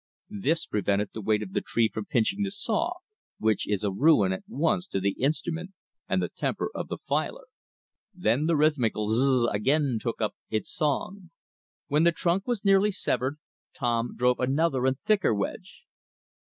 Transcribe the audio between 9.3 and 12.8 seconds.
z z! again took up its song. When the trunk was